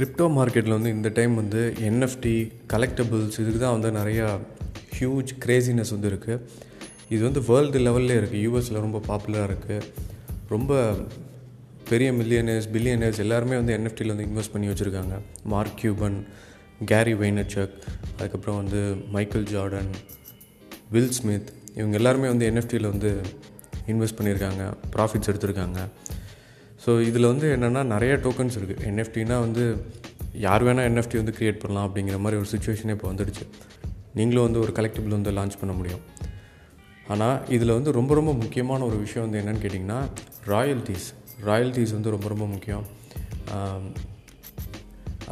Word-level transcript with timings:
Crypto 0.00 0.26
மார்க்கெட்டில் 0.36 0.74
வந்து 0.76 0.90
இந்த 0.96 1.08
டைம் 1.16 1.32
வந்து 1.40 1.62
என்எஃப்டி 1.86 2.32
கலெக்டபிள்ஸ் 2.72 3.34
இதுக்கு 3.40 3.58
தான் 3.62 3.74
வந்து 3.76 3.88
நிறையா 3.98 4.26
ஹியூஜ் 4.96 5.30
கிரேசினஸ் 5.44 5.90
வந்து 5.94 6.08
இருக்குது 6.10 6.38
இது 7.14 7.20
வந்து 7.26 7.40
வேர்ல்டு 7.48 7.80
லெவல்லே 7.86 8.16
இருக்குது 8.20 8.40
யூஎஸில் 8.44 8.78
ரொம்ப 8.84 8.98
பாப்புலராக 9.08 9.48
இருக்குது 9.50 9.88
ரொம்ப 10.52 10.78
பெரிய 11.90 12.12
மில்லியனர்ஸ் 12.20 12.68
பில்லியனர்ஸ் 12.74 13.20
எல்லாருமே 13.24 13.56
வந்து 13.60 13.74
என்எஃப்டியில் 13.78 14.12
வந்து 14.14 14.26
இன்வெஸ்ட் 14.28 14.54
பண்ணி 14.54 14.68
வச்சுருக்காங்க. 14.70 15.16
மார்க் 15.54 15.76
கியூபன் 15.82 16.18
கேரி 16.92 17.14
வெய்னச்சக் 17.22 17.76
அதுக்கப்புறம் 18.18 18.58
வந்து 18.62 18.80
மைக்கேல் 19.16 19.46
ஜார்டன் 19.54 19.92
வில் 20.94 21.14
ஸ்மித் 21.18 21.50
இவங்க 21.80 21.96
எல்லாருமே 22.02 22.30
வந்து 22.34 22.48
என்எஃப்டியில் 22.52 22.90
வந்து 22.94 23.12
இன்வெஸ்ட் 23.94 24.18
பண்ணியிருக்காங்க. 24.20 24.62
ப்ராஃபிட்ஸ் 24.96 25.30
எடுத்திருக்காங்க. 25.32 25.80
ஸோ 26.84 26.90
இதில் 27.08 27.30
வந்து 27.32 27.46
என்னென்னா 27.56 27.82
நிறைய 27.94 28.12
டோக்கன்ஸ் 28.24 28.56
இருக்குது 28.58 28.84
என்எஃப்டினா 28.90 29.36
வந்து 29.46 29.64
யார் 30.44 30.64
வேணால் 30.66 30.86
என்எஃப்டி 30.90 31.16
வந்து 31.20 31.34
க்ரியேட் 31.38 31.60
பண்ணலாம் 31.62 31.86
அப்படிங்கிற 31.88 32.18
மாதிரி 32.24 32.38
ஒரு 32.40 32.48
சுச்சுவேஷனே 32.52 32.94
இப்போ 32.96 33.08
வந்துடுச்சு. 33.12 33.44
நீங்களும் 34.18 34.46
வந்து 34.46 34.60
ஒரு 34.64 34.72
கலெக்டிபிள் 34.78 35.16
வந்து 35.16 35.32
லான்ச் 35.38 35.58
பண்ண 35.60 35.72
முடியும். 35.80 36.02
ஆனால் 37.12 37.36
இதில் 37.56 37.76
வந்து 37.76 37.90
ரொம்ப 37.98 38.12
ரொம்ப 38.18 38.32
முக்கியமான 38.42 38.80
ஒரு 38.88 38.96
விஷயம் 39.04 39.24
வந்து 39.26 39.40
என்னென்னு 39.40 39.62
கேட்டிங்கன்னா 39.64 40.00
ராயல்ட்டிஸ் 40.52 41.08
ராயல்ட்டிஸ் 41.48 41.94
வந்து 41.96 42.12
ரொம்ப 42.14 42.28
ரொம்ப 42.32 42.46
முக்கியம். 42.54 42.84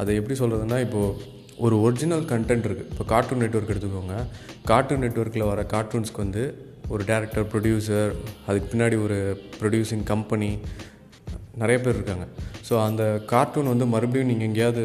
அதை 0.01 0.11
எப்படி 0.19 0.35
சொல்கிறதுனா 0.41 0.79
இப்போது 0.85 1.37
ஒரு 1.65 1.75
ஒரிஜினல் 1.85 2.25
கண்டென்ட் 2.33 2.67
இருக்குது 2.67 2.91
இப்போ 2.93 3.05
கார்ட்டூன் 3.13 3.41
நெட்ஒர்க் 3.43 3.73
எடுத்துக்கோங்க. 3.73 4.17
கார்ட்டூன் 4.69 5.03
நெட்ஒர்க்கில் 5.05 5.49
வர 5.51 5.63
கார்ட்டூன்ஸ்க்கு 5.73 6.23
வந்து 6.25 6.43
ஒரு 6.93 7.03
டேரக்டர் 7.09 7.47
ப்ரொடியூசர் 7.53 8.11
அதுக்கு 8.47 8.69
பின்னாடி 8.73 8.97
ஒரு 9.05 9.17
ப்ரொடியூசிங் 9.59 10.05
கம்பெனி 10.13 10.51
நிறைய 11.61 11.77
பேர் 11.85 11.97
இருக்காங்க. 11.99 12.25
ஸோ 12.67 12.73
அந்த 12.87 13.03
கார்ட்டூன் 13.31 13.71
வந்து 13.73 13.87
மறுபடியும் 13.93 14.29
நீங்கள் 14.31 14.47
எங்கேயாவது 14.49 14.83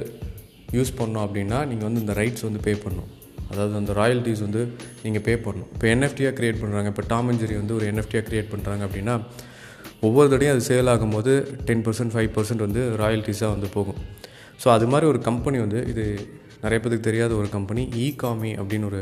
யூஸ் 0.79 0.93
பண்ணோம் 1.01 1.25
அப்படின்னா 1.27 1.59
நீங்கள் 1.71 1.87
வந்து 1.89 2.03
இந்த 2.05 2.15
ரைட்ஸ் 2.21 2.45
வந்து 2.49 2.61
பே 2.67 2.73
பண்ணணும். 2.85 3.11
அதாவது 3.53 3.75
அந்த 3.81 3.93
ராயல்ட்டிஸ் 4.01 4.45
வந்து 4.47 4.63
நீங்கள் 5.05 5.25
பே 5.27 5.35
பண்ணணும். 5.47 5.71
இப்போ 5.75 5.87
என்எஃப்டியாக 5.95 6.35
க்ரியேட் 6.39 6.61
பண்ணுறாங்க 6.63 6.89
இப்போ 6.93 7.05
டாம் 7.13 7.29
அண்ட் 7.33 7.45
வந்து 7.63 7.75
ஒரு 7.79 7.87
என்எஃப்டியாக 7.93 8.25
க்ரியேட் 8.29 8.53
பண்ணுறாங்க 8.55 8.83
அப்படின்னா 8.89 9.17
ஒவ்வொரு 10.07 10.29
தடையும் 10.33 10.55
அது 10.55 10.65
சேல் 10.71 10.91
ஆகும்போது 10.93 11.33
டென் 11.69 11.85
பர்சன்ட் 11.87 12.15
ஃபைவ் 12.15 12.31
பர்சன்ட் 12.37 12.65
வந்து 12.67 12.83
ராயல்ட்டிஸாக 13.03 13.53
வந்து 13.55 13.69
போகும். 13.77 14.01
ஸோ 14.63 14.67
அது 14.77 14.87
மாதிரி 14.93 15.07
ஒரு 15.13 15.21
கம்பெனி 15.29 15.59
வந்து 15.65 15.81
இது 15.93 16.05
நிறைய 16.65 16.79
பேருக்கு 16.83 17.07
தெரியாத 17.09 17.33
ஒரு 17.41 17.49
கம்பெனி 17.55 17.83
இ 18.05 18.07
காமி 18.23 18.51
அப்படின்னு 18.61 18.89
ஒரு 18.91 19.01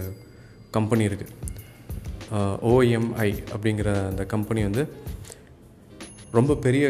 கம்பெனி 0.76 1.04
இருக்குது 1.10 1.32
ஓஎம்ஐ 2.72 3.30
அப்படிங்கிற 3.54 3.90
அந்த 4.10 4.22
கம்பெனி 4.34 4.60
வந்து 4.68 4.84
ரொம்ப 6.38 6.52
பெரிய 6.66 6.86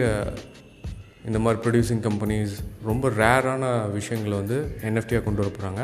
இந்த 1.28 1.39
மாதிரி 1.45 1.59
ப்ரொடியூசிங் 1.65 2.03
கம்பெனிஸ் 2.09 2.55
ரொம்ப 2.91 3.11
ரேரான 3.23 3.65
விஷயங்களை 3.98 4.34
வந்து 4.42 4.59
என்எஃப்டியாக 4.89 5.25
கொண்டு 5.27 5.41
வர 5.42 5.51
போகிறாங்க 5.56 5.83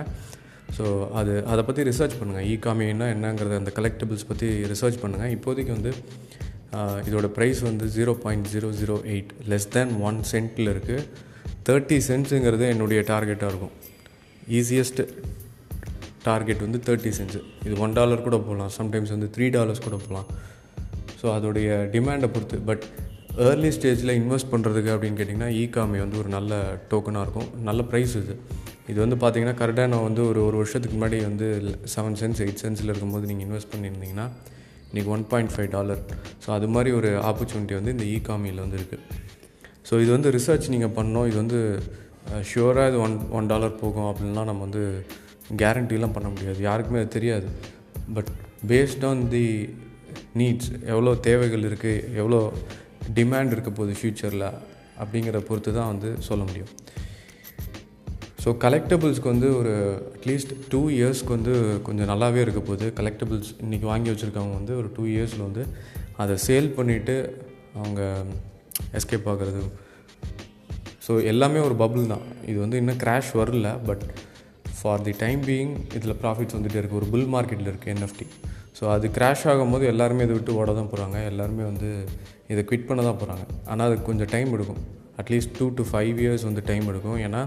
ஸோ 0.76 0.84
அது 1.18 1.34
அதை 1.52 1.62
பற்றி 1.68 1.82
ரிசர்ச் 1.90 2.16
பண்ணுங்கள் 2.20 2.46
இ 2.52 2.54
காமின்னா 2.66 3.06
என்னங்கிறத 3.14 3.54
அந்த 3.60 3.72
கலெக்டபிள்ஸ் 3.78 4.26
பற்றி 4.30 4.48
ரிசர்ச் 4.72 4.98
பண்ணுங்கள் 5.02 5.32
இப்போதைக்கு 5.36 5.72
வந்து 5.78 5.92
இதோட 7.08 7.26
ப்ரைஸ் 7.36 7.60
வந்து 7.68 7.84
zero 7.96 8.12
point 8.24 8.48
zero 8.54 8.68
zero 8.80 8.96
eight 9.12 9.30
less 9.52 9.68
than 9.76 9.92
one 10.08 10.18
சென்ட்டில் 10.32 10.70
இருக்குது 10.74 11.06
தேர்ட்டி 11.68 11.98
சென்ட்ஸுங்கிறது 12.08 12.64
என்னுடைய 12.72 13.00
டார்கெட்டாக 13.12 13.50
இருக்கும். 13.52 13.74
ஈஸியஸ்ட் 14.58 15.00
டார்கெட் 16.26 16.62
வந்து 16.66 16.78
தேர்ட்டி 16.86 17.10
சென்ட்ஸு 17.18 17.40
இது 17.66 17.74
ஒன் 17.84 17.96
டாலர் 17.98 18.26
கூட 18.26 18.36
போகலாம் 18.46 18.72
சம்டைம்ஸ் 18.78 19.12
வந்து 19.14 19.28
த்ரீ 19.34 19.46
டாலர்ஸ் 19.56 19.84
கூட 19.86 19.96
போகலாம் 20.04 20.28
ஸோ 21.20 21.26
அதோடைய 21.36 21.68
டிமாண்டை 21.94 22.28
பொறுத்து. 22.34 22.58
பட் 22.70 22.84
ஏர்லி 23.46 23.68
ஸ்டேஜில் 23.74 24.12
இன்வெஸ்ட் 24.20 24.50
பண்ணுறதுக்கு 24.52 24.90
அப்படின்னு 24.94 25.18
கேட்டிங்கன்னா 25.18 25.50
இகாமி 25.62 25.98
வந்து 26.04 26.16
ஒரு 26.22 26.30
நல்ல 26.36 26.52
டோக்கனாக 26.90 27.24
இருக்கும். 27.24 27.50
நல்ல 27.68 27.80
ப்ரைஸ் 27.90 28.14
இது. 28.20 28.34
இது 28.90 28.98
வந்து 29.04 29.16
பார்த்தீங்கன்னா 29.22 29.54
கரெக்டாக 29.60 29.90
நான் 29.92 30.06
வந்து 30.06 30.22
ஒரு 30.30 30.40
ஒரு 30.46 30.56
வருஷத்துக்கு 30.60 30.96
முன்னாடி 30.96 31.18
வந்து 31.28 31.46
செவன் 31.94 32.16
சென்ஸ் 32.20 32.40
எயிட் 32.44 32.60
சென்ஸில் 32.62 32.90
இருக்கும்போது 32.92 33.28
நீங்கள் 33.30 33.46
இன்வெஸ்ட் 33.48 33.70
பண்ணியிருந்தீங்கன்னா 33.74 34.26
இன்றைக்கி 34.90 35.10
one 35.16 35.24
point 35.32 35.52
five 35.54 35.70
dollar 35.76 36.00
so 36.44 36.48
அது 36.56 36.68
மாதிரி 36.74 36.92
ஒரு 36.98 37.10
ஆப்பர்ச்சுனிட்டி 37.30 37.76
வந்து 37.78 37.94
இந்த 37.96 38.06
இகாமியில் 38.16 38.60
வந்து 38.64 38.78
இருக்குது 38.80 39.04
ஸோ 39.90 40.00
இது 40.04 40.10
வந்து 40.16 40.32
ரிசர்ச் 40.38 40.66
நீங்கள் 40.74 40.94
பண்ணோம் 40.98 41.28
இது 41.30 41.38
வந்து 41.42 41.60
ஷுவராக 42.50 42.90
இது 42.90 42.98
ஒன் 43.06 43.16
ஒன் 43.38 43.50
டாலர் 43.52 43.78
போகும் 43.82 44.08
அப்படின்லாம் 44.10 44.48
நம்ம 44.50 44.62
வந்து 44.66 44.82
கேரண்டிலாம் 45.62 46.16
பண்ண 46.16 46.28
முடியாது. 46.34 46.58
யாருக்குமே 46.68 47.00
அது 47.02 47.14
தெரியாது. 47.18 47.48
But 48.16 48.30
based 48.72 49.06
on 49.10 49.22
the 49.36 49.46
needs 50.40 50.70
எவ்வளோ 50.92 51.14
தேவைகள் 51.28 51.66
இருக்குது 51.70 52.04
எவ்வளோ 52.20 52.40
டிமாண்ட் 53.16 53.54
இருக்க 53.54 53.70
போகுது 53.78 53.92
ஃப்யூச்சரில் 53.98 54.46
அப்படிங்கிற 55.02 55.40
பொறுத்து 55.48 55.70
தான் 55.78 55.90
வந்து 55.92 56.08
சொல்ல 56.28 56.42
முடியும். 56.48 56.72
ஸோ 58.42 58.48
கலெக்டபிள்ஸ்க்கு 58.64 59.32
வந்து 59.32 59.48
ஒரு 59.60 59.72
அட்லீஸ்ட் 60.16 60.52
டூ 60.72 60.80
இயர்ஸ்க்கு 60.96 61.32
வந்து 61.36 61.54
கொஞ்சம் 61.86 62.10
நல்லாவே 62.10 62.40
இருக்க 62.44 62.60
போகுது. 62.68 62.86
கலெக்டபிள்ஸ் 62.98 63.50
இன்றைக்கி 63.64 63.86
வாங்கி 63.92 64.10
வச்சுருக்கவங்க 64.12 64.56
வந்து 64.60 64.74
ஒரு 64.80 64.88
டூ 64.96 65.04
இயர்ஸில் 65.14 65.44
வந்து 65.48 65.64
அதை 66.22 66.34
சேல் 66.46 66.70
பண்ணிவிட்டு 66.78 67.16
அவங்க 67.80 68.00
எஸ்கேப் 68.98 69.28
ஆகிறது. 69.32 69.62
ஸோ 71.06 71.14
எல்லாமே 71.32 71.60
ஒரு 71.68 71.76
பபுள் 71.82 72.10
தான். 72.14 72.24
இது 72.50 72.58
வந்து 72.64 72.80
இன்னும் 72.82 73.00
க்ராஷ் 73.02 73.32
வரல 73.40 73.68
but 73.88 74.04
for 74.78 75.04
the 75.06 75.14
time 75.24 75.40
being 75.48 75.74
இதில் 75.96 76.18
ப்ராஃபிட்ஸ் 76.22 76.56
வந்துகிட்டே 76.56 76.80
இருக்குது 76.80 77.00
ஒரு 77.02 77.08
புல் 77.14 77.28
மார்க்கெட்டில் 77.34 77.70
இருக்குது 77.72 77.94
என்எஃப்டி 77.94 78.26
ஸோ 78.78 78.84
அது 78.94 79.06
க்ராஷ் 79.16 79.44
ஆகும்போது 79.52 79.84
எல்லாருமே 79.92 80.24
இதை 80.26 80.34
விட்டு 80.38 80.56
ஓட 80.60 80.72
தான் 80.80 80.90
போகிறாங்க 80.92 81.18
எல்லாருமே 81.30 81.64
வந்து 81.70 81.88
இதை 82.52 82.62
குவிட் 82.68 82.88
பண்ண 82.88 83.00
தான் 83.08 83.18
போகிறாங்க 83.22 83.44
ஆனால் 83.70 83.86
அதுக்கு 83.88 84.04
கொஞ்சம் 84.10 84.30
டைம் 84.34 84.50
எடுக்கும். 84.56 84.82
At least 85.20 85.54
two 85.58 85.66
to 85.78 85.84
five 85.90 86.18
years 86.24 86.44
வந்து 86.48 86.62
டைம் 86.70 86.84
எடுக்கும். 86.90 87.18
ஏன்னா 87.26 87.40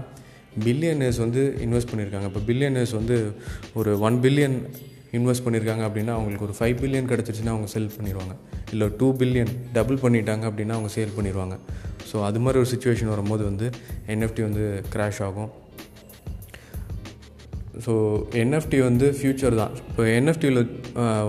பில்லியனர்ஸ் 0.66 1.20
வந்து 1.24 1.42
இன்வெஸ்ட் 1.66 1.90
பண்ணியிருக்காங்க 1.92 2.28
இப்போ 2.30 2.42
பில்லியனர்ஸ் 2.48 2.94
வந்து 2.98 3.16
ஒரு 3.80 3.92
ஒன் 4.06 4.18
பில்லியன் 4.24 4.56
இன்வெஸ்ட் 5.18 5.44
பண்ணியிருக்காங்க 5.46 5.84
அப்படின்னா 5.88 6.12
அவங்களுக்கு 6.18 6.46
ஒரு 6.48 6.56
ஃபைவ் 6.58 6.76
பில்லியன் 6.82 7.08
கிடச்சிச்சின்னா 7.12 7.54
அவங்க 7.54 7.68
செல் 7.74 7.88
பண்ணிடுவாங்க 7.96 8.34
இல்லை 8.74 8.86
டூ 9.00 9.08
பில்லியன் 9.22 9.52
டபுள் 9.78 10.02
பண்ணிட்டாங்க 10.04 10.44
அப்படின்னா 10.50 10.76
அவங்க 10.78 10.92
சேல் 10.98 11.16
பண்ணிடுவாங்க 11.16 11.56
ஸோ 12.10 12.18
அது 12.28 12.40
மாதிரி 12.44 12.60
ஒரு 12.62 12.70
சுச்சுவேஷன் 12.74 13.12
வரும்போது 13.14 13.42
வந்து 13.50 13.66
என்எஃப்டி 14.14 14.42
வந்து 14.48 14.64
க்ராஷ் 14.94 15.22
ஆகும். 15.26 15.50
ஸோ 17.84 17.92
என்எஃப்டி 18.42 18.78
வந்து 18.88 19.06
ஃப்யூச்சர் 19.18 19.56
தான். 19.62 19.72
இப்போ 19.90 20.02
என்எஃப்டியில் 20.18 20.60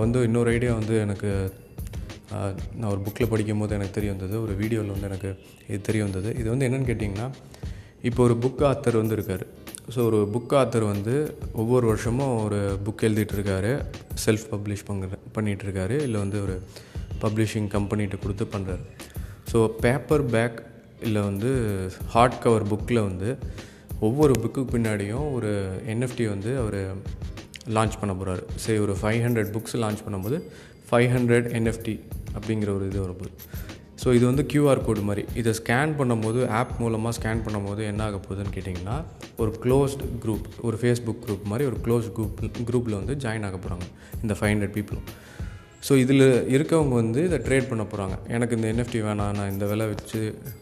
வந்து 0.04 0.20
இன்னொரு 0.28 0.50
ஐடியா 0.56 0.72
வந்து 0.80 0.96
எனக்கு 1.06 1.30
நான் 2.80 2.92
ஒரு 2.94 3.02
புக்கில் 3.06 3.32
படிக்கும் 3.32 3.62
போது 3.62 3.76
எனக்கு 3.78 3.96
தெரிய 3.98 4.12
வந்தது. 4.14 4.36
ஒரு 4.46 4.54
வீடியோவில் 4.62 4.94
வந்து 4.96 5.10
எனக்கு 5.10 5.30
இது 5.70 5.80
தெரிய 5.90 6.04
வந்தது. 6.08 6.30
இது 6.42 6.48
வந்து 6.54 6.66
என்னென்னு 6.68 6.90
கேட்டிங்கன்னா 6.92 7.28
இப்போ 8.10 8.22
ஒரு 8.28 8.36
புக் 8.44 8.64
ஆத்தர் 8.70 9.02
வந்து 9.02 9.16
இருக்கார். 9.18 9.44
ஸோ 9.94 10.00
ஒரு 10.10 10.20
புக் 10.34 10.54
ஆத்தர் 10.60 10.86
வந்து 10.94 11.14
ஒவ்வொரு 11.62 11.86
வருஷமும் 11.92 12.34
ஒரு 12.46 12.60
புக் 12.86 13.04
எழுதிட்டுருக்காரு 13.08 13.72
செல்ஃப் 14.26 14.46
பப்ளிஷ் 14.54 14.86
பண்ணுற 14.90 15.18
பண்ணிகிட்ருக்காரு 15.38 15.96
இல்லை 16.08 16.20
வந்து 16.26 16.38
ஒரு 16.46 16.56
பப்ளிஷிங் 17.24 17.68
கம்பெனிகிட்ட 17.76 18.18
கொடுத்து 18.24 18.46
பண்ணுறாரு 18.54 18.86
ஸோ 19.52 19.60
பேப்பர் 19.84 20.24
பேக் 20.36 20.60
இல்லை 21.08 21.22
வந்து 21.30 21.50
ஹார்ட் 22.14 22.42
கவர் 22.44 22.66
புக்கில் 22.72 23.08
வந்து 23.08 23.30
ஒவ்வொரு 24.06 24.34
புக்குக்கு 24.44 24.74
பின்னாடியும் 24.76 25.28
ஒரு 25.38 25.52
என்எஃப்டி 25.94 26.26
வந்து 26.34 26.52
அவர் 26.62 26.80
லான்ச் 27.76 28.00
பண்ண 28.02 28.14
போகிறார் 28.20 28.42
சரி 28.64 28.80
ஒரு 28.86 28.94
ஃபைவ் 29.02 29.20
ஹண்ட்ரட் 29.26 29.52
புக்ஸ் 29.56 29.78
லான்ச் 29.84 30.02
பண்ணும்போது 30.06 30.38
ஃபைவ் 30.90 31.10
ஹண்ட்ரட் 31.16 31.48
என்எஃப்டி 31.60 31.96
அப்படிங்கிற 32.38 32.70
ஒரு 32.78 32.86
இது 32.92 33.00
வரும்போது 33.04 33.32
ஸோ 34.02 34.14
இது 34.18 34.26
வந்து 34.30 34.44
கியூஆர் 34.52 34.82
கோடு 34.86 35.02
மாதிரி. 35.10 35.24
இதை 35.40 35.52
ஸ்கேன் 35.60 35.92
பண்ணும்போது 36.00 36.40
ஆப் 36.60 36.74
மூலமாக 36.80 37.14
ஸ்கேன் 37.18 37.44
பண்ணும்போது 37.46 37.82
என்ன 37.92 38.02
ஆக 38.08 38.18
போகுதுன்னு 38.26 38.54
கேட்டிங்கன்னா 38.56 38.96
ஒரு 39.42 39.52
க்ளோஸ்ட் 39.64 40.04
குரூப் 40.24 40.48
ஒரு 40.68 40.78
ஃபேஸ்புக் 40.82 41.22
குரூப் 41.26 41.46
மாதிரி 41.52 41.68
ஒரு 41.70 41.78
க்ளோஸ் 41.86 42.10
குரூப் 42.18 42.42
குரூப்பில் 42.70 42.98
வந்து 43.00 43.16
ஜாயின் 43.26 43.46
ஆக 43.50 43.58
போகிறாங்க 43.58 43.88
இந்த 44.24 44.36
ஃபைவ் 44.40 44.52
ஹண்ட்ரட் 44.54 44.76
பீப்புளும் 44.78 45.08
ஸோ 45.88 45.96
இதில் 46.04 46.26
இருக்கவங்க 46.56 46.96
வந்து 47.04 47.22
இதை 47.30 47.40
ட்ரேட் 47.48 47.70
பண்ண 47.72 47.84
போகிறாங்க 47.84 48.18
எனக்கு 48.36 48.56
இந்த 48.58 48.68
என்எஃப்டி 48.74 49.00
வேணாம் 49.08 49.34
நான் 49.40 49.52
இந்த 49.52 49.66
விலை 49.66 49.88
வச்சு 49.88 50.22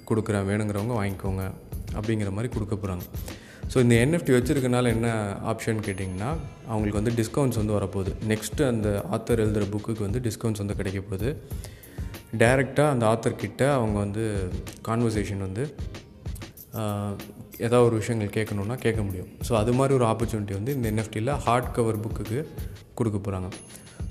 கொடுக்குறேன் 0.10 0.48
வேணுங்கிறவங்க 0.52 0.96
வாங்கிக்கோங்க. 1.02 1.44
அப்படிங்கிற 1.98 2.32
மாதிரி 2.38 2.50
கொடுக்க 2.56 2.76
போகிறாங்க 2.76 3.06
ஸோ 3.74 3.80
இந்த 3.86 3.96
என்எஃப்டி 4.04 4.34
வச்சுருக்கனால 4.36 4.90
என்ன 4.96 5.08
ஆப்ஷன் 5.52 5.80
கேட்டிங்கன்னா 5.88 6.30
அவங்களுக்கு 6.68 7.00
வந்து 7.02 7.14
டிஸ்கவுண்ட்ஸ் 7.20 7.60
வந்து 7.62 7.76
வரப்போகுது. 7.78 8.12
நெக்ஸ்ட்டு 8.32 8.68
அந்த 8.72 8.88
ஆத்தர் 9.16 9.44
எழுதுகிற 9.44 9.66
புக்குக்கு 9.74 10.04
வந்து 10.08 10.22
டிஸ்கவுண்ட்ஸ் 10.28 10.62
வந்து 10.64 10.78
கிடைக்க 10.80 11.02
போகுது. 11.02 11.30
டைரெக்டாக 12.42 12.94
அந்த 12.94 13.06
ஆத்தர்கிட்ட 13.12 13.64
அவங்க 13.78 13.98
வந்து 14.00 14.24
கான்வர்சேஷன் 14.88 15.44
வந்து 15.48 15.64
ஏதாவது 17.66 17.86
ஒரு 17.88 17.96
விஷயங்கள் 18.02 18.36
கேட்கணுன்னா 18.38 18.76
கேட்க 18.86 19.02
முடியும். 19.08 19.30
ஸோ 19.48 19.54
அது 19.62 19.72
மாதிரி 19.80 19.94
ஒரு 20.00 20.06
ஆப்பர்ச்சுனிட்டி 20.12 20.54
வந்து 20.60 20.76
இந்த 20.78 20.86
என்எஃப்டியில் 20.94 21.34
ஹார்ட் 21.46 21.72
கவர் 21.78 22.04
புக்குக்கு 22.06 22.40
கொடுக்க 23.00 23.18
போகிறாங்க 23.18 23.50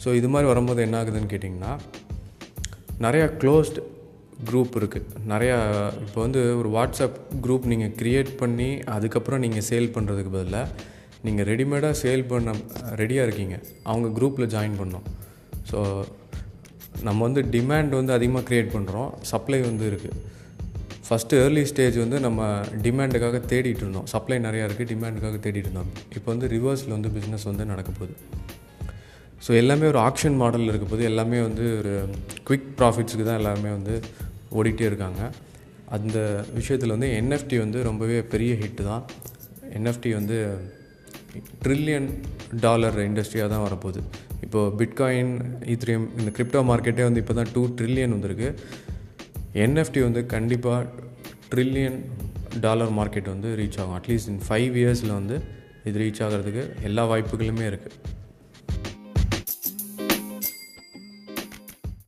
ஸோ 0.05 0.15
இது 0.19 0.29
மாதிரி 0.29 0.49
வரும்போது 0.53 0.81
என்ன 0.87 0.97
ஆகுதுன்னு 1.03 1.31
கேட்டிங்கன்னா 1.33 1.73
நிறையா 3.07 3.27
க்ளோஸ்ட் 3.41 3.79
குரூப் 4.49 4.75
இருக்குது 4.81 5.21
நிறையா 5.33 5.57
இப்போ 6.05 6.19
வந்து 6.27 6.41
ஒரு 6.61 6.69
வாட்ஸ்அப் 6.77 7.19
குரூப் 7.45 7.67
நீங்கள் 7.73 7.93
க்ரியேட் 8.01 8.33
பண்ணி 8.43 8.71
அதுக்கப்புறம் 8.97 9.43
நீங்கள் 9.45 9.67
சேல் 9.71 9.95
பண்ணுறதுக்கு 9.97 10.33
பதிலாக 10.37 10.87
நீங்கள் 11.27 11.49
ரெடிமேடாக 11.51 11.95
சேல் 12.03 12.29
பண்ண 12.33 12.53
ரெடியாக 13.01 13.27
இருக்கீங்க. 13.29 13.57
அவங்க 13.91 14.09
குரூப்பில் 14.19 14.51
ஜாயின் 14.57 14.77
பண்ணோம். 14.83 15.07
ஸோ 15.71 15.79
நம்ம 17.09 17.19
வந்து 17.27 17.43
டிமாண்ட் 17.57 17.93
வந்து 18.01 18.13
அதிகமாக 18.19 18.45
க்ரியேட் 18.49 18.75
பண்ணுறோம் 18.77 19.11
சப்ளை 19.33 19.61
வந்து 19.71 19.85
இருக்குது 19.91 20.19
ஃபஸ்ட்டு 21.07 21.39
ஏர்லி 21.43 21.63
ஸ்டேஜ் 21.71 21.97
வந்து 22.03 22.17
நம்ம 22.25 22.41
டிமாண்டுக்காக 22.85 23.39
தேடிட்டு 23.53 23.83
இருந்தோம். 23.85 24.07
சப்ளை 24.13 24.37
நிறையா 24.47 24.65
இருக்குது 24.69 24.91
டிமாண்டுக்காக 24.93 25.39
தேடிட்டு 25.47 25.69
இருந்தோம். 25.69 25.91
இப்போ 26.17 26.29
வந்து 26.33 26.49
ரிவர்ஸில் 26.57 26.95
வந்து 26.97 27.11
பிஸ்னஸ் 27.17 27.47
வந்து 27.51 27.65
நடக்க 27.73 27.93
போகுது. 27.99 28.15
ஸோ 29.45 29.51
எல்லாமே 29.61 29.87
ஒரு 29.93 30.01
ஆக்ஷன் 30.09 30.37
மாடலில் 30.41 30.71
இருக்க 30.73 30.87
போது 30.89 31.03
எல்லாமே 31.11 31.39
வந்து 31.47 31.65
ஒரு 31.81 31.93
குவிக் 32.49 32.69
ப்ராஃபிட்ஸுக்கு 32.81 33.25
தான் 33.29 33.39
எல்லாருமே 33.41 33.71
வந்து 33.77 33.95
ஓடிட்டே 34.59 34.87
இருக்காங்க. 34.91 35.23
அந்த 35.97 36.19
விஷயத்தில் 36.59 36.95
வந்து 36.95 37.09
என்எஃப்டி 37.21 37.57
வந்து 37.65 37.79
ரொம்பவே 37.89 38.19
பெரிய 38.33 38.53
ஹிட்டு 38.63 38.83
தான். 38.91 39.05
என்எஃப்டி 39.79 40.11
வந்து 40.19 40.37
ட்ரில்லியன் 41.65 42.09
டாலர் 42.65 42.99
இண்டஸ்ட்ரியாக 43.09 43.49
தான் 43.55 43.65
வரப்போகுது. 43.67 44.01
இப்போது 44.45 44.73
பிட்காயின் 44.81 45.35
ஈத்ரியம் 45.73 46.07
இந்த 46.19 46.31
கிரிப்டோ 46.37 46.61
மார்க்கெட்டே 46.71 47.05
வந்து 47.09 47.23
இப்போ 47.23 47.35
தான் 47.39 47.51
டூ 47.55 47.63
ட்ரில்லியன் 47.79 48.15
வந்திருக்கு 48.17 48.49
என்எஃப்டி 49.65 50.01
வந்து 50.07 50.21
கண்டிப்பாக 50.35 50.81
ட்ரில்லியன் 51.53 51.99
டாலர் 52.65 52.93
மார்க்கெட் 52.99 53.29
வந்து 53.35 53.51
ரீச் 53.61 53.79
ஆகும். 53.83 53.97
அட்லீஸ்ட் 53.99 54.31
இன் 54.33 54.43
ஃபைவ் 54.49 54.77
இயர்ஸில் 54.83 55.17
வந்து 55.19 55.37
இது 55.89 55.97
ரீச் 56.03 56.23
ஆகிறதுக்கு 56.27 56.65
எல்லா 56.89 57.03
வாய்ப்புகளுமே 57.13 57.67
இருக்குது 57.73 57.97